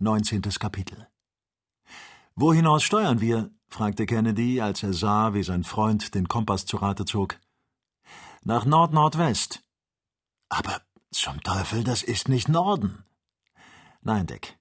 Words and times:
19. 0.00 0.42
Kapitel 0.60 1.08
Wo 2.36 2.52
hinaus 2.52 2.84
steuern 2.84 3.20
wir? 3.20 3.50
fragte 3.68 4.06
Kennedy, 4.06 4.60
als 4.60 4.84
er 4.84 4.92
sah, 4.92 5.34
wie 5.34 5.42
sein 5.42 5.64
Freund 5.64 6.14
den 6.14 6.28
Kompass 6.28 6.66
zu 6.66 6.76
Rate 6.76 7.04
zog. 7.04 7.36
Nach 8.44 8.64
Nord-Nordwest. 8.64 9.64
Aber 10.48 10.80
zum 11.10 11.42
Teufel, 11.42 11.82
das 11.82 12.04
ist 12.04 12.28
nicht 12.28 12.48
Norden. 12.48 13.04
Nein, 14.00 14.26
Dick. 14.26 14.56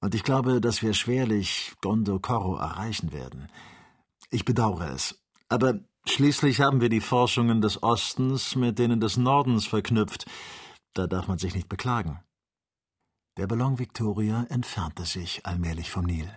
Und 0.00 0.14
ich 0.14 0.22
glaube, 0.22 0.60
dass 0.60 0.82
wir 0.82 0.92
schwerlich 0.92 1.72
Gondokoro 1.80 2.56
erreichen 2.56 3.10
werden. 3.10 3.48
Ich 4.30 4.44
bedauere 4.44 4.90
es. 4.92 5.18
Aber 5.48 5.80
schließlich 6.06 6.60
haben 6.60 6.82
wir 6.82 6.90
die 6.90 7.00
Forschungen 7.00 7.62
des 7.62 7.82
Ostens 7.82 8.54
mit 8.54 8.78
denen 8.78 9.00
des 9.00 9.16
Nordens 9.16 9.66
verknüpft. 9.66 10.26
Da 10.92 11.06
darf 11.06 11.26
man 11.26 11.38
sich 11.38 11.54
nicht 11.54 11.70
beklagen. 11.70 12.20
Der 13.38 13.46
Ballon 13.46 13.78
Victoria 13.78 14.46
entfernte 14.50 15.04
sich 15.04 15.46
allmählich 15.46 15.92
vom 15.92 16.04
Nil. 16.04 16.28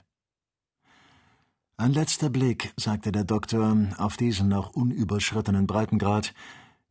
Ein 1.75 1.94
letzter 1.94 2.30
Blick, 2.30 2.73
sagte 2.77 3.12
der 3.12 3.23
Doktor, 3.23 3.75
auf 3.98 4.17
diesen 4.17 4.49
noch 4.49 4.75
unüberschrittenen 4.75 5.66
Breitengrad, 5.66 6.35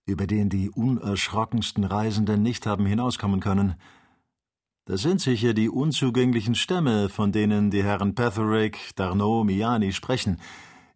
über 0.07 0.27
den 0.27 0.48
die 0.48 0.69
unerschrockensten 0.69 1.84
Reisenden 1.84 2.43
nicht 2.43 2.67
haben 2.67 2.87
hinauskommen 2.87 3.39
können. 3.39 3.77
Das 4.84 5.03
sind 5.03 5.20
sicher 5.20 5.55
die 5.55 5.69
unzugänglichen 5.69 6.56
Stämme, 6.56 7.09
von 7.09 7.31
denen 7.31 7.70
die 7.70 7.84
Herren 7.84 8.17
Petherick, 8.17 8.91
Darnaud, 8.97 9.47
Miani 9.47 9.92
sprechen, 9.92 10.41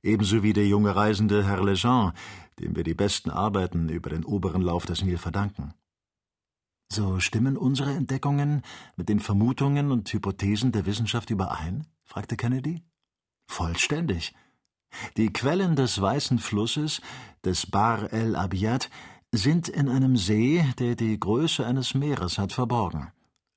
ebenso 0.03 0.43
wie 0.43 0.55
der 0.55 0.67
junge 0.67 0.97
Reisende 0.97 1.47
Herr 1.47 1.63
Lejean, 1.63 2.15
dem 2.59 2.75
wir 2.75 2.83
die 2.83 2.95
besten 2.95 3.31
Arbeiten 3.31 3.89
über 3.91 4.11
den 4.11 4.25
oberen 4.25 4.63
Lauf 4.63 4.87
des 4.87 5.05
Nil 5.05 5.19
verdanken. 5.19 5.73
So 6.95 7.19
stimmen 7.19 7.57
unsere 7.57 7.91
Entdeckungen 7.91 8.63
mit 8.95 9.09
den 9.09 9.19
Vermutungen 9.19 9.91
und 9.91 10.13
Hypothesen 10.13 10.71
der 10.71 10.87
Wissenschaft 10.87 11.29
überein? 11.31 11.89
fragte 12.05 12.37
Kennedy. 12.37 12.85
Vollständig. 13.49 14.33
Die 15.17 15.33
Quellen 15.33 15.75
des 15.75 16.01
Weißen 16.01 16.39
Flusses, 16.39 17.01
des 17.45 17.67
Bar 17.67 18.13
el 18.13 18.37
Abiyat, 18.37 18.91
sind 19.33 19.69
in 19.69 19.89
einem 19.89 20.17
See, 20.17 20.65
der 20.79 20.95
die 20.95 21.19
Größe 21.19 21.67
eines 21.67 21.95
Meeres 21.95 22.39
hat, 22.39 22.53
verborgen. 22.53 23.11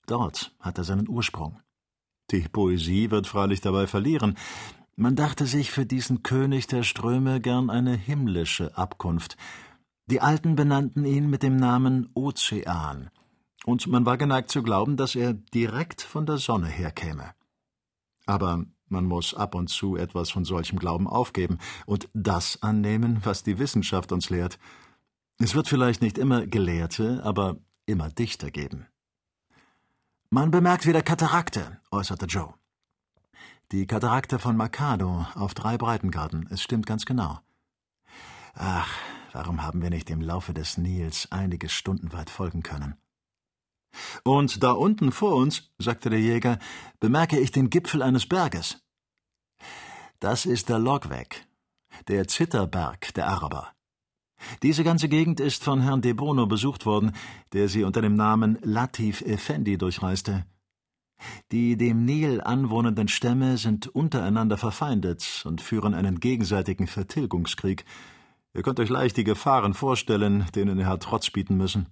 Dort 0.07 0.55
hat 0.59 0.79
er 0.79 0.83
seinen 0.83 1.07
Ursprung. 1.07 1.59
Die 2.31 2.49
Poesie 2.49 3.11
wird 3.11 3.27
freilich 3.27 3.61
dabei 3.61 3.85
verlieren. 3.85 4.35
Man 4.95 5.15
dachte 5.15 5.45
sich 5.45 5.69
für 5.69 5.85
diesen 5.85 6.23
König 6.23 6.65
der 6.65 6.81
Ströme 6.81 7.39
gern 7.39 7.69
eine 7.69 7.95
himmlische 7.95 8.75
Abkunft. 8.75 9.37
Die 10.07 10.21
Alten 10.21 10.55
benannten 10.55 11.05
ihn 11.05 11.29
mit 11.29 11.43
dem 11.43 11.57
Namen 11.57 12.09
Ozean, 12.15 13.11
und 13.65 13.87
man 13.87 14.05
war 14.05 14.17
geneigt 14.17 14.49
zu 14.49 14.63
glauben, 14.63 14.97
dass 14.97 15.15
er 15.15 15.33
direkt 15.33 16.01
von 16.01 16.25
der 16.25 16.37
Sonne 16.37 16.67
herkäme. 16.67 17.33
Aber 18.25 18.65
man 18.89 19.05
muss 19.05 19.33
ab 19.33 19.55
und 19.55 19.69
zu 19.69 19.95
etwas 19.95 20.29
von 20.29 20.45
solchem 20.45 20.79
Glauben 20.79 21.07
aufgeben 21.07 21.57
und 21.85 22.09
das 22.13 22.61
annehmen, 22.61 23.19
was 23.23 23.43
die 23.43 23.59
Wissenschaft 23.59 24.11
uns 24.11 24.29
lehrt. 24.29 24.59
Es 25.39 25.55
wird 25.55 25.67
vielleicht 25.67 26.01
nicht 26.01 26.17
immer 26.17 26.47
Gelehrte, 26.47 27.21
aber 27.23 27.57
immer 27.85 28.09
Dichter 28.09 28.51
geben. 28.51 28.87
Man 30.29 30.51
bemerkt 30.51 30.85
wieder 30.85 31.01
Katarakte, 31.01 31.79
äußerte 31.91 32.25
Joe. 32.25 32.53
Die 33.71 33.85
Katarakte 33.85 34.39
von 34.39 34.55
Makado 34.55 35.25
auf 35.35 35.53
drei 35.53 35.77
Breitengraden, 35.77 36.47
es 36.49 36.61
stimmt 36.61 36.85
ganz 36.85 37.05
genau. 37.05 37.39
Ach, 38.53 38.89
warum 39.33 39.61
haben 39.61 39.81
wir 39.81 39.89
nicht 39.89 40.09
im 40.09 40.21
Laufe 40.21 40.53
des 40.53 40.77
Nils 40.77 41.31
einige 41.31 41.69
Stunden 41.69 42.13
weit 42.13 42.29
folgen 42.29 42.63
können? 42.63 42.95
Und 44.23 44.63
da 44.63 44.71
unten 44.71 45.11
vor 45.11 45.35
uns, 45.35 45.71
sagte 45.79 46.09
der 46.09 46.19
Jäger, 46.19 46.59
bemerke 46.99 47.39
ich 47.39 47.51
den 47.51 47.69
Gipfel 47.69 48.01
eines 48.01 48.27
Berges. 48.27 48.79
Das 50.19 50.45
ist 50.45 50.69
der 50.69 50.79
Logweg, 50.79 51.45
der 52.07 52.27
Zitterberg 52.27 53.13
der 53.13 53.27
Araber. 53.27 53.71
Diese 54.61 54.83
ganze 54.83 55.09
Gegend 55.09 55.39
ist 55.39 55.63
von 55.63 55.81
Herrn 55.81 56.01
De 56.01 56.13
Bono 56.13 56.45
besucht 56.45 56.85
worden, 56.85 57.13
der 57.53 57.69
sie 57.69 57.83
unter 57.83 58.01
dem 58.01 58.15
Namen 58.15 58.57
Latif 58.61 59.21
Effendi 59.21 59.77
durchreiste. 59.77 60.45
Die 61.51 61.77
dem 61.77 62.05
Nil 62.05 62.41
anwohnenden 62.41 63.07
Stämme 63.07 63.57
sind 63.57 63.87
untereinander 63.87 64.57
verfeindet 64.57 65.43
und 65.45 65.61
führen 65.61 65.95
einen 65.95 66.19
gegenseitigen 66.19 66.87
Vertilgungskrieg. 66.87 67.85
Ihr 68.53 68.61
könnt 68.61 68.79
euch 68.79 68.89
leicht 68.89 69.17
die 69.17 69.23
Gefahren 69.23 69.73
vorstellen, 69.73 70.45
denen 70.55 70.79
er 70.79 70.87
hat 70.87 71.03
Trotz 71.03 71.31
bieten 71.31 71.57
müssen. 71.57 71.87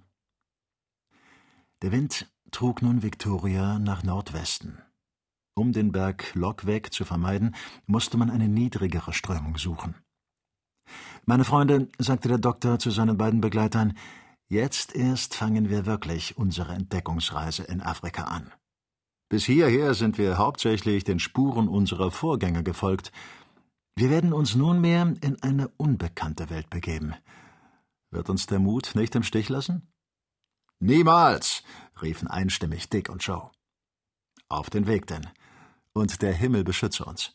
Der 1.85 1.91
Wind 1.91 2.27
trug 2.49 2.81
nun 2.81 3.03
Victoria 3.03 3.77
nach 3.77 4.01
Nordwesten. 4.01 4.79
Um 5.53 5.71
den 5.71 5.91
Berg 5.91 6.33
Logweg 6.33 6.91
zu 6.91 7.05
vermeiden, 7.05 7.55
musste 7.85 8.17
man 8.17 8.31
eine 8.31 8.47
niedrigere 8.47 9.13
Strömung 9.13 9.59
suchen. 9.59 9.93
Meine 11.25 11.43
Freunde, 11.43 11.87
sagte 11.99 12.27
der 12.27 12.39
Doktor 12.39 12.79
zu 12.79 12.89
seinen 12.89 13.17
beiden 13.17 13.39
Begleitern, 13.39 13.95
jetzt 14.49 14.95
erst 14.95 15.35
fangen 15.35 15.69
wir 15.69 15.85
wirklich 15.85 16.39
unsere 16.39 16.73
Entdeckungsreise 16.73 17.61
in 17.65 17.81
Afrika 17.81 18.23
an. 18.23 18.51
Bis 19.29 19.45
hierher 19.45 19.93
sind 19.93 20.17
wir 20.17 20.39
hauptsächlich 20.39 21.03
den 21.03 21.19
Spuren 21.19 21.67
unserer 21.67 22.09
Vorgänger 22.09 22.63
gefolgt. 22.63 23.11
Wir 23.95 24.09
werden 24.09 24.33
uns 24.33 24.55
nunmehr 24.55 25.13
in 25.21 25.39
eine 25.43 25.67
unbekannte 25.77 26.49
Welt 26.49 26.71
begeben. 26.71 27.13
Wird 28.09 28.31
uns 28.31 28.47
der 28.47 28.57
Mut 28.57 28.93
nicht 28.95 29.13
im 29.13 29.21
Stich 29.21 29.49
lassen? 29.49 29.87
Niemals, 30.79 31.63
riefen 32.01 32.27
einstimmig 32.27 32.89
Dick 32.89 33.09
und 33.09 33.25
Joe. 33.25 33.49
Auf 34.49 34.69
den 34.69 34.87
Weg 34.87 35.07
denn, 35.07 35.27
und 35.93 36.21
der 36.21 36.33
Himmel 36.33 36.63
beschütze 36.63 37.05
uns. 37.05 37.33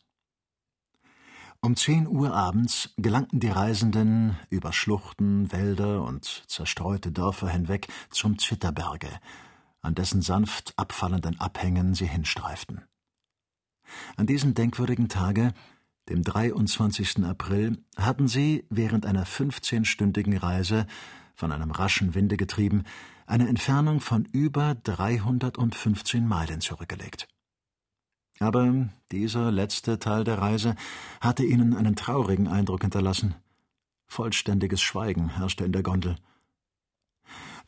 Um 1.62 1.76
zehn 1.76 2.06
Uhr 2.06 2.32
abends 2.32 2.90
gelangten 2.96 3.40
die 3.40 3.48
Reisenden 3.48 4.38
über 4.48 4.72
Schluchten, 4.72 5.52
Wälder 5.52 6.02
und 6.02 6.44
zerstreute 6.46 7.12
Dörfer 7.12 7.48
hinweg 7.48 7.88
zum 8.10 8.38
Zitterberge, 8.38 9.10
an 9.82 9.94
dessen 9.94 10.22
sanft 10.22 10.72
abfallenden 10.76 11.40
Abhängen 11.40 11.94
sie 11.94 12.06
hinstreiften. 12.06 12.82
An 14.16 14.26
diesem 14.26 14.54
denkwürdigen 14.54 15.08
Tage, 15.08 15.52
dem 16.08 16.22
23. 16.22 17.24
April, 17.24 17.78
hatten 17.96 18.28
sie 18.28 18.66
während 18.70 19.04
einer 19.04 19.26
fünfzehnstündigen 19.26 20.36
Reise, 20.36 20.86
von 21.34 21.52
einem 21.52 21.70
raschen 21.70 22.14
Winde 22.14 22.36
getrieben, 22.36 22.84
eine 23.30 23.48
Entfernung 23.48 24.00
von 24.00 24.24
über 24.26 24.74
315 24.74 26.26
Meilen 26.26 26.60
zurückgelegt. 26.60 27.28
Aber 28.40 28.88
dieser 29.12 29.52
letzte 29.52 29.98
Teil 29.98 30.24
der 30.24 30.38
Reise 30.38 30.74
hatte 31.20 31.44
ihnen 31.44 31.76
einen 31.76 31.94
traurigen 31.94 32.48
Eindruck 32.48 32.82
hinterlassen. 32.82 33.34
Vollständiges 34.08 34.80
Schweigen 34.80 35.36
herrschte 35.36 35.64
in 35.64 35.72
der 35.72 35.82
Gondel. 35.82 36.16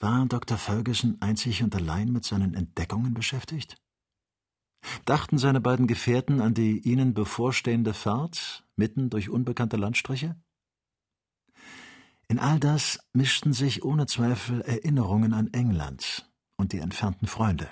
War 0.00 0.26
Dr. 0.26 0.58
Ferguson 0.58 1.18
einzig 1.20 1.62
und 1.62 1.76
allein 1.76 2.10
mit 2.10 2.24
seinen 2.24 2.54
Entdeckungen 2.54 3.14
beschäftigt? 3.14 3.76
Dachten 5.04 5.38
seine 5.38 5.60
beiden 5.60 5.86
Gefährten 5.86 6.40
an 6.40 6.54
die 6.54 6.80
ihnen 6.80 7.14
bevorstehende 7.14 7.94
Fahrt 7.94 8.64
mitten 8.74 9.10
durch 9.10 9.30
unbekannte 9.30 9.76
Landstriche? 9.76 10.34
In 12.32 12.38
all 12.38 12.58
das 12.58 12.98
mischten 13.12 13.52
sich 13.52 13.84
ohne 13.84 14.06
Zweifel 14.06 14.62
Erinnerungen 14.62 15.34
an 15.34 15.52
England 15.52 16.26
und 16.56 16.72
die 16.72 16.78
entfernten 16.78 17.28
Freunde. 17.28 17.68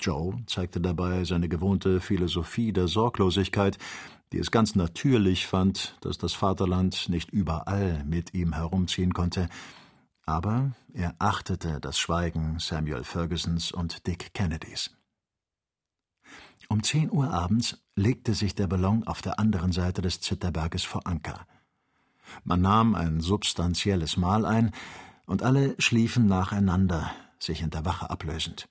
Joe 0.00 0.42
zeigte 0.46 0.80
dabei 0.80 1.22
seine 1.24 1.50
gewohnte 1.50 2.00
Philosophie 2.00 2.72
der 2.72 2.88
Sorglosigkeit, 2.88 3.76
die 4.32 4.38
es 4.38 4.50
ganz 4.50 4.74
natürlich 4.74 5.46
fand, 5.46 5.98
dass 6.00 6.16
das 6.16 6.32
Vaterland 6.32 7.10
nicht 7.10 7.30
überall 7.30 8.04
mit 8.04 8.32
ihm 8.32 8.54
herumziehen 8.54 9.12
konnte, 9.12 9.50
aber 10.24 10.74
er 10.94 11.14
achtete 11.18 11.78
das 11.78 11.98
Schweigen 11.98 12.58
Samuel 12.58 13.04
Fergusons 13.04 13.70
und 13.70 14.06
Dick 14.06 14.32
Kennedys. 14.32 14.96
Um 16.70 16.82
zehn 16.82 17.12
Uhr 17.12 17.34
abends 17.34 17.84
legte 17.96 18.32
sich 18.32 18.54
der 18.54 18.66
Ballon 18.66 19.06
auf 19.06 19.20
der 19.20 19.38
anderen 19.38 19.72
Seite 19.72 20.00
des 20.00 20.22
Zitterberges 20.22 20.84
vor 20.84 21.06
Anker. 21.06 21.46
Man 22.44 22.60
nahm 22.60 22.94
ein 22.94 23.20
substanzielles 23.20 24.16
Mahl 24.16 24.44
ein, 24.44 24.72
und 25.26 25.42
alle 25.42 25.74
schliefen 25.78 26.26
nacheinander, 26.26 27.10
sich 27.38 27.60
in 27.60 27.70
der 27.70 27.84
Wache 27.84 28.10
ablösend. 28.10 28.68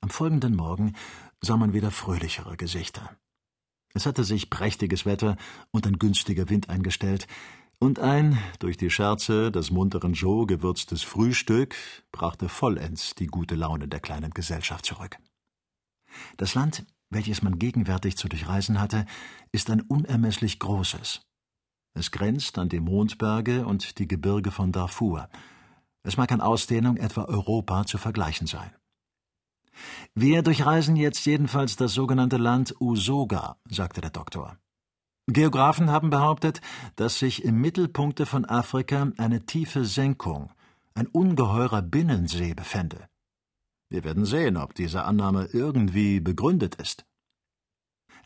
Am 0.00 0.10
folgenden 0.10 0.56
Morgen 0.56 0.94
sah 1.40 1.56
man 1.56 1.72
wieder 1.72 1.90
fröhlichere 1.90 2.56
Gesichter. 2.56 3.10
Es 3.94 4.06
hatte 4.06 4.24
sich 4.24 4.50
prächtiges 4.50 5.04
Wetter 5.04 5.36
und 5.70 5.86
ein 5.86 5.98
günstiger 5.98 6.48
Wind 6.48 6.70
eingestellt, 6.70 7.26
und 7.78 7.98
ein 7.98 8.38
durch 8.60 8.76
die 8.76 8.90
Scherze 8.90 9.50
des 9.50 9.72
munteren 9.72 10.12
Joe 10.12 10.46
gewürztes 10.46 11.02
Frühstück 11.02 11.74
brachte 12.12 12.48
vollends 12.48 13.16
die 13.16 13.26
gute 13.26 13.56
Laune 13.56 13.88
der 13.88 13.98
kleinen 13.98 14.30
Gesellschaft 14.30 14.86
zurück. 14.86 15.18
Das 16.36 16.54
Land, 16.54 16.86
welches 17.10 17.42
man 17.42 17.58
gegenwärtig 17.58 18.16
zu 18.16 18.28
durchreisen 18.28 18.80
hatte, 18.80 19.04
ist 19.50 19.68
ein 19.68 19.80
unermesslich 19.80 20.60
großes. 20.60 21.22
Es 21.94 22.10
grenzt 22.10 22.58
an 22.58 22.68
die 22.68 22.80
Mondberge 22.80 23.66
und 23.66 23.98
die 23.98 24.08
Gebirge 24.08 24.50
von 24.50 24.72
Darfur. 24.72 25.28
Es 26.02 26.16
mag 26.16 26.32
an 26.32 26.40
Ausdehnung 26.40 26.96
etwa 26.96 27.24
Europa 27.24 27.84
zu 27.84 27.98
vergleichen 27.98 28.46
sein. 28.46 28.72
Wir 30.14 30.42
durchreisen 30.42 30.96
jetzt 30.96 31.24
jedenfalls 31.24 31.76
das 31.76 31.94
sogenannte 31.94 32.36
Land 32.36 32.74
Usoga, 32.80 33.56
sagte 33.68 34.00
der 34.00 34.10
Doktor. 34.10 34.58
Geographen 35.26 35.90
haben 35.90 36.10
behauptet, 36.10 36.60
dass 36.96 37.18
sich 37.18 37.44
im 37.44 37.60
Mittelpunkte 37.60 38.26
von 38.26 38.44
Afrika 38.44 39.12
eine 39.18 39.46
tiefe 39.46 39.84
Senkung, 39.84 40.50
ein 40.94 41.06
ungeheurer 41.06 41.80
Binnensee 41.80 42.54
befände. 42.54 43.08
Wir 43.88 44.04
werden 44.04 44.24
sehen, 44.24 44.56
ob 44.56 44.74
diese 44.74 45.04
Annahme 45.04 45.48
irgendwie 45.52 46.20
begründet 46.20 46.74
ist. 46.76 47.04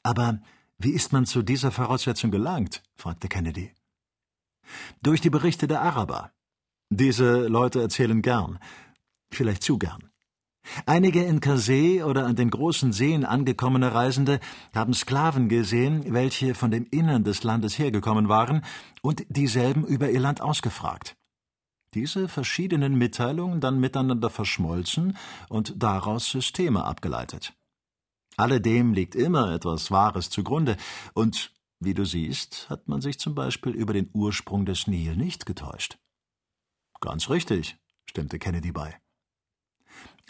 Aber 0.02 0.40
wie 0.78 0.92
ist 0.92 1.12
man 1.12 1.26
zu 1.26 1.42
dieser 1.42 1.70
Voraussetzung 1.70 2.30
gelangt? 2.30 2.82
fragte 2.94 3.28
Kennedy. 3.28 3.72
Durch 5.02 5.20
die 5.20 5.30
Berichte 5.30 5.66
der 5.66 5.82
Araber. 5.82 6.32
Diese 6.90 7.48
Leute 7.48 7.80
erzählen 7.80 8.22
gern, 8.22 8.58
vielleicht 9.30 9.62
zu 9.62 9.78
gern. 9.78 10.10
Einige 10.84 11.22
in 11.24 11.40
Kasee 11.40 12.02
oder 12.02 12.26
an 12.26 12.36
den 12.36 12.50
großen 12.50 12.92
Seen 12.92 13.24
angekommene 13.24 13.94
Reisende 13.94 14.40
haben 14.74 14.94
Sklaven 14.94 15.48
gesehen, 15.48 16.12
welche 16.12 16.54
von 16.54 16.70
dem 16.70 16.86
Innern 16.90 17.24
des 17.24 17.44
Landes 17.44 17.78
hergekommen 17.78 18.28
waren 18.28 18.62
und 19.02 19.24
dieselben 19.28 19.84
über 19.84 20.10
ihr 20.10 20.20
Land 20.20 20.40
ausgefragt. 20.40 21.16
Diese 21.94 22.28
verschiedenen 22.28 22.96
Mitteilungen 22.96 23.60
dann 23.60 23.80
miteinander 23.80 24.28
verschmolzen 24.28 25.16
und 25.48 25.74
daraus 25.82 26.28
Systeme 26.30 26.84
abgeleitet. 26.84 27.54
Alledem 28.36 28.92
liegt 28.92 29.14
immer 29.14 29.52
etwas 29.52 29.90
Wahres 29.90 30.30
zugrunde, 30.30 30.76
und 31.14 31.52
wie 31.80 31.94
du 31.94 32.04
siehst, 32.04 32.68
hat 32.68 32.88
man 32.88 33.00
sich 33.00 33.18
zum 33.18 33.34
Beispiel 33.34 33.72
über 33.72 33.92
den 33.92 34.10
Ursprung 34.12 34.66
des 34.66 34.86
Nil 34.86 35.16
nicht 35.16 35.46
getäuscht. 35.46 35.98
Ganz 37.00 37.28
richtig, 37.30 37.76
stimmte 38.06 38.38
Kennedy 38.38 38.72
bei. 38.72 38.98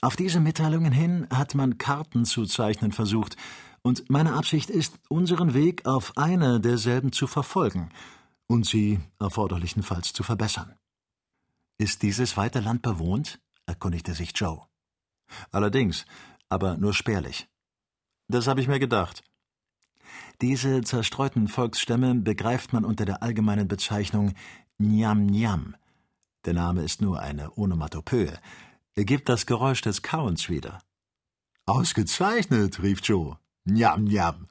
Auf 0.03 0.17
diese 0.17 0.41
Mitteilungen 0.41 0.93
hin 0.93 1.27
hat 1.31 1.55
man 1.55 1.79
Karten 1.79 2.25
zu 2.25 2.45
zeichnen 2.47 2.93
versucht, 2.93 3.37
und 3.83 4.11
meine 4.11 4.33
Absicht 4.33 4.69
ist, 4.69 4.99
unseren 5.09 5.55
Weg 5.55 5.87
auf 5.87 6.17
einer 6.17 6.59
derselben 6.59 7.13
zu 7.13 7.29
verfolgen 7.29 7.91
und 8.49 8.67
sie 8.67 8.99
erforderlichenfalls 9.21 10.13
zu 10.13 10.25
verbessern. 10.25 10.75
Ist 11.79 12.03
dieses 12.03 12.37
weite 12.37 12.61
Land 12.61 12.83
bewohnt? 12.83 13.39
erkundigte 13.65 14.15
sich 14.15 14.33
Joe. 14.35 14.67
Allerdings, 15.51 16.05
aber 16.49 16.77
nur 16.77 16.95
spärlich. 16.95 17.49
Das 18.29 18.47
habe 18.47 18.61
ich 18.61 18.69
mir 18.69 18.79
gedacht. 18.79 19.23
Diese 20.41 20.83
zerstreuten 20.83 21.49
Volksstämme 21.49 22.15
begreift 22.15 22.73
man 22.73 22.85
unter 22.85 23.05
der 23.05 23.23
allgemeinen 23.23 23.69
Bezeichnung 23.69 24.35
Nyam 24.79 25.27
Nyam. 25.27 25.77
Der 26.45 26.55
Name 26.55 26.83
ist 26.83 27.01
nur 27.01 27.21
eine 27.21 27.57
Onomatopoe, 27.57 28.39
er 28.99 29.05
gibt 29.05 29.29
das 29.29 29.45
Geräusch 29.45 29.83
des 29.83 30.03
Kauens 30.03 30.49
wieder. 30.49 30.79
Ausgezeichnet, 31.67 32.83
rief 32.83 33.01
Joe. 33.03 33.39
Njam, 33.65 34.05
njam. 34.05 34.49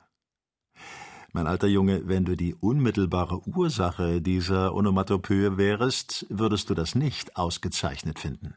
Mein 1.33 1.47
alter 1.47 1.67
Junge, 1.67 2.07
wenn 2.07 2.25
du 2.25 2.37
die 2.37 2.53
unmittelbare 2.53 3.41
Ursache 3.47 4.21
dieser 4.21 4.75
Onomatopoe 4.75 5.57
wärest, 5.57 6.27
würdest 6.29 6.69
du 6.69 6.75
das 6.75 6.93
nicht 6.93 7.37
ausgezeichnet 7.37 8.19
finden. 8.19 8.55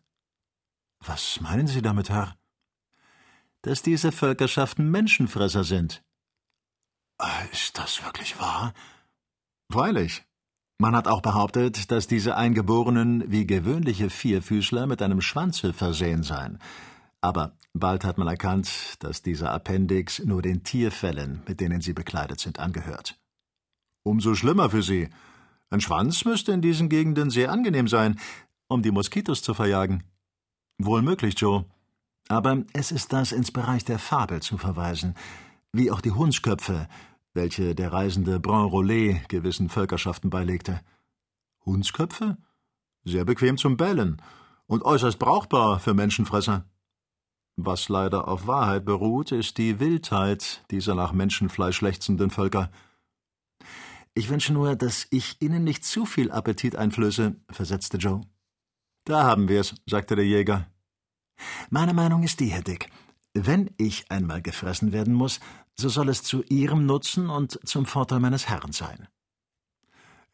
Was 1.01 1.41
meinen 1.41 1.69
Sie 1.69 1.81
damit, 1.81 2.11
Herr? 2.11 2.38
Dass 3.63 3.83
diese 3.83 4.13
Völkerschaften 4.13 4.91
Menschenfresser 4.91 5.65
sind. 5.65 6.03
Ah, 7.19 7.43
ist 7.53 7.79
das 7.79 8.05
wirklich 8.05 8.39
wahr? 8.39 8.73
Freilich. 9.71 10.25
Man 10.81 10.95
hat 10.95 11.09
auch 11.09 11.23
behauptet, 11.23 11.91
dass 11.91 12.07
diese 12.07 12.37
Eingeborenen 12.37 13.31
wie 13.33 13.47
gewöhnliche 13.47 14.11
Vierfüßler 14.11 14.87
mit 14.87 15.03
einem 15.03 15.21
Schwanze 15.21 15.73
versehen 15.73 16.23
seien. 16.23 16.61
Aber 17.21 17.57
bald 17.73 18.05
hat 18.05 18.17
man 18.17 18.29
erkannt, 18.29 18.95
dass 19.01 19.23
dieser 19.23 19.51
Appendix 19.51 20.21
nur 20.21 20.41
den 20.41 20.63
Tierfällen, 20.63 21.43
mit 21.49 21.61
denen 21.61 21.81
sie 21.81 21.95
bekleidet 21.95 22.39
sind, 22.39 22.61
angehört. 22.61 23.19
Umso 24.05 24.37
schlimmer 24.37 24.71
für 24.71 24.83
sie. 24.83 25.09
Ein 25.71 25.81
Schwanz 25.81 26.25
müsste 26.25 26.53
in 26.53 26.63
diesen 26.63 26.89
Gegenden 26.89 27.31
sehr 27.31 27.51
angenehm 27.51 27.89
sein, 27.89 28.21
um 28.69 28.83
die 28.83 28.93
Moskitos 28.93 29.43
zu 29.43 29.55
verjagen. 29.55 30.05
Wohl 30.79 31.03
möglich, 31.03 31.35
Joe. 31.37 31.65
Aber 32.29 32.63
es 32.75 32.93
ist 32.93 33.13
das 33.13 33.33
ins 33.33 33.51
Bereich 33.51 33.85
der 33.85 33.99
Fabel 33.99 34.41
zu 34.41 34.59
verweisen, 34.59 35.15
wie 35.73 35.91
auch 35.91 36.03
die 36.03 36.13
Hundsköpfe, 36.13 36.87
welche 37.33 37.75
der 37.75 37.93
reisende 37.93 38.39
Brun 38.39 38.67
Rollet 38.67 39.29
gewissen 39.29 39.71
Völkerschaften 39.71 40.29
beilegte. 40.29 40.81
Hundsköpfe? 41.65 42.37
Sehr 43.05 43.25
bequem 43.25 43.57
zum 43.57 43.77
Bellen 43.77 44.21
und 44.67 44.85
äußerst 44.85 45.19
brauchbar 45.19 45.81
für 45.81 45.95
Menschenfresser. 45.95 46.65
Was 47.57 47.89
leider 47.89 48.29
auf 48.29 48.47
Wahrheit 48.47 48.85
beruht, 48.85 49.33
ist 49.33 49.59
die 49.59 49.81
Wildheit 49.81 50.65
dieser 50.71 50.95
nach 50.95 51.13
Menschenfleisch 51.13 51.81
lechzenden 51.81 52.31
Völker. 52.31 52.71
Ich 54.15 54.29
wünsche 54.29 54.53
nur, 54.53 54.77
dass 54.77 55.07
ich 55.11 55.41
Ihnen 55.41 55.65
nicht 55.65 55.85
zu 55.85 56.05
viel 56.05 56.31
Appetit 56.31 56.77
einflöße, 56.77 57.37
versetzte 57.51 57.97
Joe. 57.97 58.21
Da 59.05 59.25
haben 59.25 59.49
wir's, 59.49 59.75
sagte 59.87 60.15
der 60.15 60.27
Jäger. 60.27 60.67
Meine 61.71 61.95
Meinung 61.95 62.23
ist 62.23 62.41
die, 62.41 62.49
Herr 62.49 62.63
Dick. 62.63 62.91
Wenn 63.35 63.71
ich 63.77 64.11
einmal 64.11 64.43
gefressen 64.43 64.93
werden 64.93 65.15
muss, 65.15 65.41
so 65.75 65.89
soll 65.89 66.09
es 66.09 66.23
zu 66.23 66.43
Ihrem 66.45 66.87
Nutzen 66.87 67.31
und 67.31 67.61
zum 67.67 67.87
Vorteil 67.87 68.21
meines 68.21 68.49
Herrn 68.49 68.73
sein. 68.73 69.09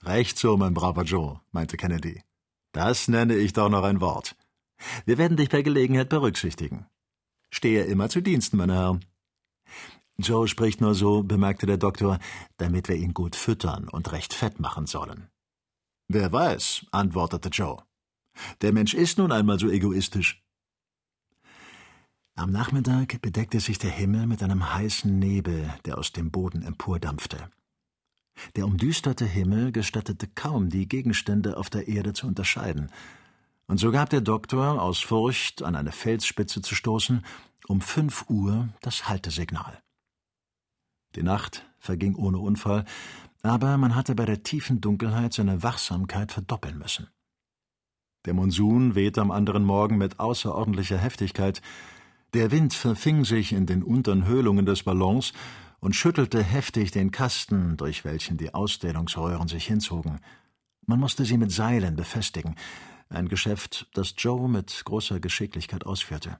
Recht 0.02 0.38
so, 0.38 0.56
mein 0.56 0.74
braver 0.74 1.02
Joe, 1.02 1.40
meinte 1.52 1.76
Kennedy. 1.76 2.22
Das 2.72 3.08
nenne 3.08 3.36
ich 3.36 3.52
doch 3.52 3.68
noch 3.68 3.84
ein 3.84 4.00
Wort. 4.00 4.36
Wir 5.06 5.18
werden 5.18 5.36
dich 5.36 5.48
bei 5.48 5.62
Gelegenheit 5.62 6.08
berücksichtigen. 6.08 6.86
Stehe 7.50 7.84
immer 7.84 8.08
zu 8.08 8.20
Diensten, 8.20 8.56
meine 8.56 8.74
Herren. 8.74 9.04
Joe 10.16 10.46
spricht 10.46 10.80
nur 10.80 10.94
so, 10.94 11.22
bemerkte 11.22 11.66
der 11.66 11.76
Doktor, 11.76 12.18
damit 12.56 12.88
wir 12.88 12.96
ihn 12.96 13.14
gut 13.14 13.34
füttern 13.36 13.88
und 13.88 14.12
recht 14.12 14.34
fett 14.34 14.60
machen 14.60 14.86
sollen. 14.86 15.28
Wer 16.08 16.30
weiß, 16.32 16.86
antwortete 16.92 17.48
Joe. 17.48 17.82
Der 18.60 18.72
Mensch 18.72 18.94
ist 18.94 19.18
nun 19.18 19.32
einmal 19.32 19.58
so 19.58 19.68
egoistisch. 19.68 20.43
Am 22.36 22.50
Nachmittag 22.50 23.22
bedeckte 23.22 23.60
sich 23.60 23.78
der 23.78 23.90
Himmel 23.90 24.26
mit 24.26 24.42
einem 24.42 24.74
heißen 24.74 25.18
Nebel, 25.18 25.72
der 25.84 25.98
aus 25.98 26.10
dem 26.10 26.32
Boden 26.32 26.62
empordampfte. 26.62 27.48
Der 28.56 28.66
umdüsterte 28.66 29.24
Himmel 29.24 29.70
gestattete 29.70 30.26
kaum, 30.26 30.68
die 30.68 30.88
Gegenstände 30.88 31.56
auf 31.56 31.70
der 31.70 31.86
Erde 31.86 32.12
zu 32.12 32.26
unterscheiden, 32.26 32.90
und 33.66 33.78
so 33.78 33.90
gab 33.92 34.10
der 34.10 34.20
Doktor, 34.20 34.82
aus 34.82 35.00
Furcht, 35.00 35.62
an 35.62 35.74
eine 35.74 35.92
Felsspitze 35.92 36.60
zu 36.60 36.74
stoßen, 36.74 37.24
um 37.66 37.80
fünf 37.80 38.28
Uhr 38.28 38.68
das 38.82 39.08
Haltesignal. 39.08 39.80
Die 41.14 41.22
Nacht 41.22 41.64
verging 41.78 42.14
ohne 42.14 42.38
Unfall, 42.38 42.84
aber 43.42 43.78
man 43.78 43.94
hatte 43.94 44.14
bei 44.14 44.26
der 44.26 44.42
tiefen 44.42 44.80
Dunkelheit 44.80 45.32
seine 45.32 45.62
Wachsamkeit 45.62 46.32
verdoppeln 46.32 46.78
müssen. 46.78 47.08
Der 48.26 48.34
Monsun 48.34 48.94
wehte 48.94 49.20
am 49.20 49.30
anderen 49.30 49.64
Morgen 49.64 49.98
mit 49.98 50.18
außerordentlicher 50.18 50.98
Heftigkeit, 50.98 51.62
der 52.34 52.50
Wind 52.50 52.74
verfing 52.74 53.24
sich 53.24 53.52
in 53.52 53.66
den 53.66 53.82
unteren 53.82 54.26
Höhlungen 54.26 54.66
des 54.66 54.82
Ballons 54.82 55.32
und 55.78 55.94
schüttelte 55.94 56.42
heftig 56.42 56.90
den 56.90 57.10
Kasten, 57.10 57.76
durch 57.76 58.04
welchen 58.04 58.36
die 58.36 58.52
Ausdehnungsröhren 58.52 59.48
sich 59.48 59.66
hinzogen. 59.66 60.20
Man 60.86 60.98
musste 60.98 61.24
sie 61.24 61.38
mit 61.38 61.52
Seilen 61.52 61.94
befestigen, 61.94 62.56
ein 63.08 63.28
Geschäft, 63.28 63.88
das 63.94 64.14
Joe 64.18 64.48
mit 64.48 64.82
großer 64.84 65.20
Geschicklichkeit 65.20 65.86
ausführte. 65.86 66.38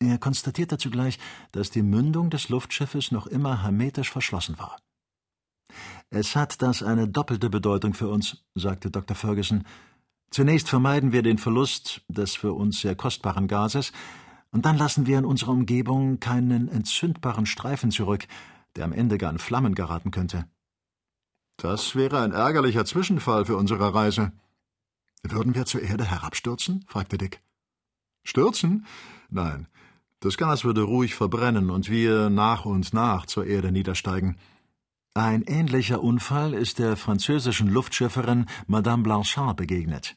Er 0.00 0.18
konstatierte 0.18 0.78
zugleich, 0.78 1.18
dass 1.52 1.70
die 1.70 1.82
Mündung 1.82 2.30
des 2.30 2.48
Luftschiffes 2.48 3.12
noch 3.12 3.26
immer 3.26 3.62
hermetisch 3.62 4.10
verschlossen 4.10 4.58
war. 4.58 4.78
Es 6.10 6.34
hat 6.34 6.62
das 6.62 6.82
eine 6.82 7.08
doppelte 7.08 7.50
Bedeutung 7.50 7.94
für 7.94 8.08
uns, 8.08 8.44
sagte 8.54 8.90
Dr. 8.90 9.16
Ferguson. 9.16 9.64
Zunächst 10.30 10.68
vermeiden 10.68 11.12
wir 11.12 11.22
den 11.22 11.38
Verlust 11.38 12.02
des 12.08 12.34
für 12.34 12.52
uns 12.52 12.80
sehr 12.80 12.94
kostbaren 12.94 13.48
Gases, 13.48 13.92
und 14.50 14.64
dann 14.64 14.78
lassen 14.78 15.06
wir 15.06 15.18
in 15.18 15.24
unserer 15.24 15.52
Umgebung 15.52 16.20
keinen 16.20 16.68
entzündbaren 16.68 17.46
Streifen 17.46 17.90
zurück, 17.90 18.26
der 18.76 18.84
am 18.84 18.92
Ende 18.92 19.18
gar 19.18 19.30
in 19.30 19.38
Flammen 19.38 19.74
geraten 19.74 20.10
könnte. 20.10 20.46
Das 21.56 21.96
wäre 21.96 22.20
ein 22.20 22.32
ärgerlicher 22.32 22.84
Zwischenfall 22.84 23.44
für 23.44 23.56
unsere 23.56 23.92
Reise. 23.92 24.32
Würden 25.22 25.54
wir 25.54 25.66
zur 25.66 25.82
Erde 25.82 26.04
herabstürzen? 26.04 26.84
fragte 26.86 27.18
Dick. 27.18 27.40
Stürzen? 28.22 28.86
Nein. 29.28 29.66
Das 30.20 30.36
Gas 30.36 30.64
würde 30.64 30.82
ruhig 30.82 31.14
verbrennen 31.14 31.70
und 31.70 31.90
wir 31.90 32.30
nach 32.30 32.64
und 32.64 32.92
nach 32.92 33.26
zur 33.26 33.46
Erde 33.46 33.72
niedersteigen. 33.72 34.36
Ein 35.14 35.42
ähnlicher 35.42 36.02
Unfall 36.02 36.54
ist 36.54 36.78
der 36.78 36.96
französischen 36.96 37.68
Luftschifferin 37.68 38.46
Madame 38.66 39.02
Blanchard 39.02 39.56
begegnet. 39.56 40.16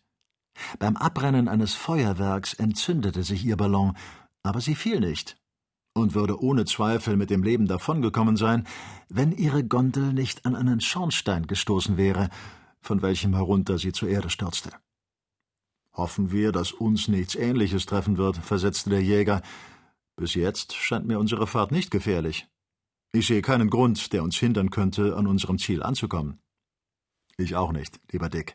Beim 0.80 0.98
Abrennen 0.98 1.48
eines 1.48 1.74
Feuerwerks 1.74 2.54
entzündete 2.54 3.24
sich 3.24 3.46
ihr 3.46 3.58
Ballon 3.58 3.96
aber 4.44 4.62
sie 4.62 4.76
fiel 4.76 5.00
nicht 5.00 5.38
und 5.94 6.14
würde 6.14 6.42
ohne 6.42 6.66
Zweifel 6.66 7.18
mit 7.18 7.30
dem 7.30 7.44
Leben 7.44 7.68
davongekommen 7.68 8.38
sein, 8.38 8.66
wenn 9.10 9.32
ihre 9.32 9.64
Gondel 9.64 10.14
nicht 10.14 10.46
an 10.46 10.56
einen 10.56 10.80
Schornstein 10.80 11.48
gestoßen 11.48 11.98
wäre, 11.98 12.30
von 12.82 13.02
welchem 13.02 13.34
herunter 13.36 13.78
sie 13.78 13.92
zur 13.92 14.10
Erde 14.10 14.30
stürzte. 14.30 14.72
Hoffen 15.94 16.32
wir, 16.32 16.52
dass 16.52 16.72
uns 16.72 17.08
nichts 17.10 17.36
Ähnliches 17.36 17.86
treffen 17.86 18.18
wird, 18.18 18.38
versetzte 18.38 18.90
der 18.90 19.04
Jäger, 19.04 19.42
Bis 20.16 20.36
jetzt 20.36 20.74
scheint 20.74 21.08
mir 21.08 21.20
unsere 21.20 21.48
Fahrt 21.48 21.72
nicht 21.72 21.90
gefährlich. 21.90 22.48
Ich 23.12 23.28
sehe 23.28 23.42
keinen 23.42 23.70
Grund, 23.70 24.14
der 24.14 24.24
uns 24.24 24.38
hindern 24.38 24.70
könnte, 24.70 25.16
an 25.18 25.28
unserem 25.28 25.58
Ziel 25.58 25.84
anzukommen. 25.84 26.40
Ich 27.38 27.56
auch 27.56 27.72
nicht, 27.72 28.00
lieber 28.12 28.30
Dick. 28.30 28.54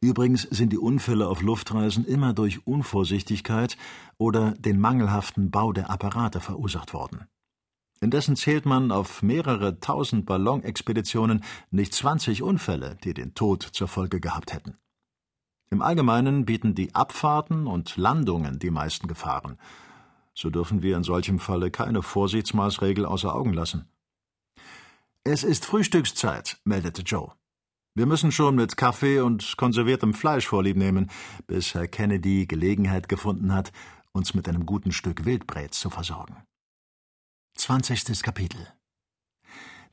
Übrigens 0.00 0.42
sind 0.42 0.72
die 0.72 0.78
Unfälle 0.78 1.28
auf 1.28 1.42
Luftreisen 1.42 2.04
immer 2.04 2.32
durch 2.34 2.66
Unvorsichtigkeit 2.66 3.76
oder 4.18 4.52
den 4.52 4.78
mangelhaften 4.78 5.50
Bau 5.50 5.72
der 5.72 5.90
Apparate 5.90 6.40
verursacht 6.40 6.92
worden. 6.92 7.26
Indessen 8.02 8.36
zählt 8.36 8.64
man 8.64 8.92
auf 8.92 9.22
mehrere 9.22 9.78
tausend 9.80 10.24
Ballonexpeditionen 10.24 11.44
nicht 11.70 11.92
zwanzig 11.92 12.42
Unfälle, 12.42 12.96
die 13.04 13.12
den 13.12 13.34
Tod 13.34 13.62
zur 13.62 13.88
Folge 13.88 14.20
gehabt 14.20 14.52
hätten. 14.52 14.78
Im 15.70 15.82
Allgemeinen 15.82 16.46
bieten 16.46 16.74
die 16.74 16.94
Abfahrten 16.94 17.66
und 17.66 17.96
Landungen 17.96 18.58
die 18.58 18.70
meisten 18.70 19.06
Gefahren. 19.06 19.58
So 20.34 20.50
dürfen 20.50 20.82
wir 20.82 20.96
in 20.96 21.04
solchem 21.04 21.38
Falle 21.38 21.70
keine 21.70 22.02
Vorsichtsmaßregel 22.02 23.04
außer 23.04 23.34
Augen 23.34 23.52
lassen. 23.52 23.88
Es 25.22 25.44
ist 25.44 25.66
Frühstückszeit, 25.66 26.58
meldete 26.64 27.02
Joe. 27.02 27.32
Wir 27.94 28.06
müssen 28.06 28.30
schon 28.30 28.54
mit 28.54 28.76
Kaffee 28.76 29.20
und 29.20 29.56
konserviertem 29.56 30.14
Fleisch 30.14 30.46
vorlieb 30.46 30.76
nehmen, 30.76 31.10
bis 31.48 31.74
Herr 31.74 31.88
Kennedy 31.88 32.46
Gelegenheit 32.46 33.08
gefunden 33.08 33.52
hat, 33.52 33.72
uns 34.12 34.32
mit 34.32 34.48
einem 34.48 34.64
guten 34.64 34.92
Stück 34.92 35.24
Wildbret 35.24 35.74
zu 35.74 35.90
versorgen. 35.90 36.36
Zwanzigstes 37.56 38.22
Kapitel 38.22 38.66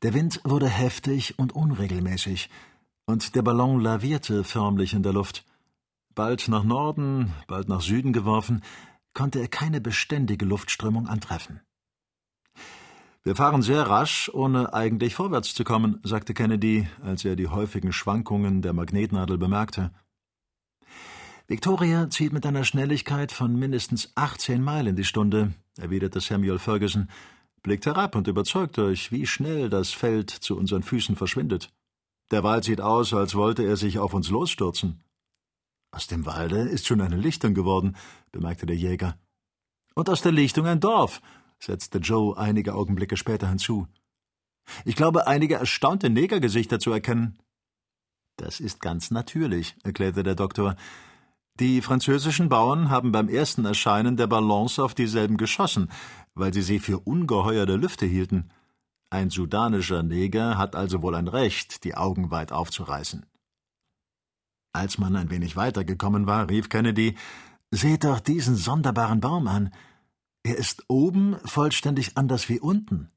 Der 0.04 0.14
Wind 0.14 0.42
wurde 0.44 0.70
heftig 0.70 1.40
und 1.40 1.54
unregelmäßig, 1.54 2.50
und 3.08 3.36
der 3.36 3.42
Ballon 3.42 3.80
lavierte 3.82 4.44
förmlich 4.44 4.94
in 4.94 5.02
der 5.02 5.14
Luft. 5.14 5.46
Bald 6.14 6.48
nach 6.50 6.64
Norden, 6.64 7.34
bald 7.48 7.68
nach 7.68 7.82
Süden 7.82 8.14
geworfen, 8.14 8.64
konnte 9.14 9.40
er 9.40 9.48
keine 9.48 9.82
beständige 9.82 10.46
Luftströmung 10.46 11.08
antreffen. 11.08 11.62
Wir 13.28 13.36
fahren 13.36 13.62
sehr 13.62 13.82
rasch, 13.82 14.32
ohne 14.34 14.74
eigentlich 14.74 15.14
vorwärts 15.14 15.54
zu 15.54 15.66
kommen, 15.66 16.00
sagte 16.04 16.34
Kennedy, 16.34 16.88
als 17.04 17.26
er 17.26 17.36
die 17.36 17.50
häufigen 17.50 17.92
Schwankungen 17.92 18.62
der 18.62 18.72
Magnetnadel 18.72 19.38
bemerkte. 19.38 19.92
Victoria 21.46 22.10
zieht 22.10 22.32
mit 22.32 22.46
einer 22.46 22.64
Schnelligkeit 22.64 23.34
von 23.34 23.60
mindestens 23.60 24.14
18 24.16 24.64
Meilen 24.64 24.96
die 24.96 25.04
Stunde, 25.04 25.52
erwiderte 25.78 26.22
Samuel 26.22 26.58
Ferguson, 26.58 27.10
blickt 27.64 27.86
herab 27.86 28.16
und 28.16 28.30
überzeugt 28.30 28.80
euch, 28.80 29.12
wie 29.12 29.28
schnell 29.28 29.70
das 29.70 29.92
Feld 29.92 30.30
zu 30.30 30.58
unseren 30.58 30.84
Füßen 30.84 31.18
verschwindet. 31.18 31.70
Der 32.32 32.46
Wald 32.46 32.64
sieht 32.64 32.80
aus, 32.80 33.14
als 33.14 33.36
wollte 33.36 33.64
er 33.64 33.76
sich 33.76 34.00
auf 34.00 34.14
uns 34.14 34.30
losstürzen. 34.30 35.04
Aus 35.92 36.08
dem 36.08 36.26
Walde 36.26 36.62
ist 36.62 36.88
schon 36.88 37.02
eine 37.02 37.18
Lichtung 37.18 37.54
geworden, 37.54 37.98
bemerkte 38.32 38.66
der 38.66 38.78
Jäger. 38.78 39.18
Und 39.96 40.10
aus 40.10 40.22
der 40.22 40.32
Lichtung 40.32 40.66
ein 40.66 40.80
Dorf, 40.80 41.22
setzte 41.60 42.00
Joe 42.00 42.38
einige 42.38 42.74
Augenblicke 42.76 43.18
später 43.18 43.48
hinzu. 43.48 43.88
Ich 44.86 44.96
glaube, 44.96 45.28
einige 45.28 45.56
erstaunte 45.56 46.10
Negergesichter 46.10 46.80
zu 46.80 46.92
erkennen. 46.92 47.38
Das 48.38 48.60
ist 48.60 48.82
ganz 48.82 49.12
natürlich, 49.12 49.76
erklärte 49.84 50.24
der 50.24 50.36
Doktor. 50.36 50.76
Die 51.60 51.82
französischen 51.82 52.50
Bauern 52.50 52.92
haben 52.92 53.12
beim 53.12 53.30
ersten 53.30 53.66
Erscheinen 53.66 54.16
der 54.16 54.28
Ballons 54.28 54.78
auf 54.78 54.94
dieselben 54.94 55.38
geschossen, 55.38 55.90
weil 56.36 56.54
sie 56.54 56.62
sie 56.62 56.80
für 56.80 57.00
ungeheuer 57.00 57.66
der 57.66 57.78
Lüfte 57.78 58.06
hielten. 58.06 58.52
Ein 59.10 59.30
sudanischer 59.32 60.04
Neger 60.04 60.58
hat 60.58 60.76
also 60.76 61.02
wohl 61.02 61.16
ein 61.16 61.28
Recht, 61.28 61.84
die 61.84 61.96
Augen 61.96 62.30
weit 62.30 62.52
aufzureißen. 62.52 63.26
Als 64.74 65.00
man 65.00 65.16
ein 65.16 65.32
wenig 65.32 65.56
weitergekommen 65.56 66.28
war, 66.28 66.50
rief 66.50 66.70
Kennedy 66.70 67.16
Seht 67.72 68.04
doch 68.04 68.20
diesen 68.20 68.56
sonderbaren 68.56 69.20
Baum 69.20 69.48
an. 69.48 69.72
Er 70.48 70.56
ist 70.56 70.86
oben 70.88 71.36
vollständig 71.44 72.16
anders 72.16 72.48
wie 72.48 72.62
unten. 72.62 73.12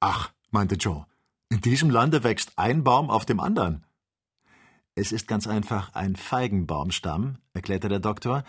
Ach, 0.00 0.32
meinte 0.50 0.76
Joe, 0.76 1.04
in 1.50 1.60
diesem 1.60 1.90
Lande 1.90 2.24
wächst 2.24 2.52
ein 2.56 2.84
Baum 2.84 3.10
auf 3.10 3.26
dem 3.26 3.38
anderen. 3.38 3.84
Es 4.94 5.12
ist 5.12 5.28
ganz 5.28 5.46
einfach 5.46 5.94
ein 5.94 6.16
Feigenbaumstamm, 6.16 7.36
erklärte 7.52 7.90
der 7.90 7.98
Doktor, 7.98 8.44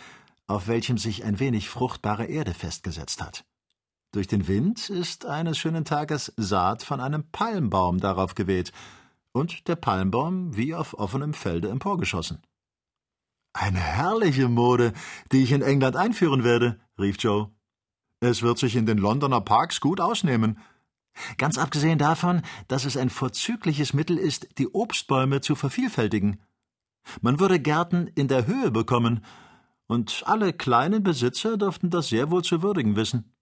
auf 0.47 0.69
welchem 0.69 0.97
sich 0.97 1.25
ein 1.25 1.41
wenig 1.41 1.67
fruchtbare 1.67 2.27
Erde 2.27 2.53
festgesetzt 2.53 3.21
hat. 3.21 3.43
Durch 4.13 4.27
den 4.27 4.47
Wind 4.47 4.89
ist 4.89 5.25
eines 5.25 5.57
schönen 5.57 5.83
Tages 5.83 6.31
Saat 6.37 6.83
von 6.83 7.01
einem 7.01 7.29
Palmbaum 7.33 7.99
darauf 7.99 8.33
geweht, 8.33 8.71
und 9.33 9.67
der 9.67 9.75
Palmbaum 9.75 10.55
wie 10.55 10.73
auf 10.73 10.93
offenem 10.93 11.33
Felde 11.33 11.67
emporgeschossen. 11.67 12.41
Eine 13.51 13.79
herrliche 13.79 14.47
Mode, 14.47 14.93
die 15.33 15.43
ich 15.43 15.51
in 15.51 15.61
England 15.61 15.97
einführen 15.97 16.45
werde, 16.45 16.79
rief 16.97 17.17
Joe. 17.19 17.51
Es 18.21 18.41
wird 18.41 18.57
sich 18.57 18.75
in 18.75 18.85
den 18.85 18.97
Londoner 18.97 19.41
Parks 19.41 19.79
gut 19.79 20.01
ausnehmen. 20.01 20.59
Ganz 21.37 21.57
abgesehen 21.57 21.97
davon, 21.97 22.41
dass 22.67 22.85
es 22.85 22.97
ein 22.97 23.09
vorzügliches 23.09 23.93
Mittel 23.93 24.17
ist, 24.17 24.57
die 24.57 24.67
Obstbäume 24.67 25.41
zu 25.41 25.55
vervielfältigen. 25.55 26.41
Man 27.21 27.39
würde 27.39 27.59
Gärten 27.59 28.07
in 28.15 28.27
der 28.27 28.45
Höhe 28.45 28.71
bekommen, 28.71 29.23
und 29.87 30.23
alle 30.27 30.53
kleinen 30.53 31.01
Besitzer 31.01 31.57
dürften 31.57 31.89
das 31.89 32.09
sehr 32.09 32.29
wohl 32.29 32.43
zu 32.43 32.61
würdigen 32.61 32.95
wissen. 32.95 33.33